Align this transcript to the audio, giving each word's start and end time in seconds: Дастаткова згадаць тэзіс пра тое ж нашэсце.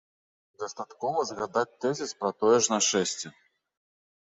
Дастаткова 0.63 1.25
згадаць 1.33 1.77
тэзіс 1.85 2.11
пра 2.23 2.33
тое 2.41 2.57
ж 2.63 2.75
нашэсце. 2.75 3.27